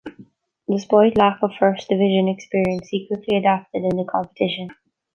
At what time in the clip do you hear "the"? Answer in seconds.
3.97-4.03